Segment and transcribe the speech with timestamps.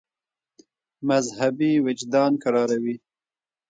[1.07, 2.95] مذهبي وجدان کراروي.